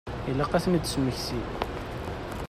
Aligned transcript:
Ilaq 0.29 0.51
ad 0.53 0.63
ten-id-tesmekti. 0.63 1.41